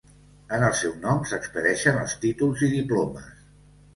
[0.55, 3.31] En el seu nom s'expedeixen els títols i diplomes.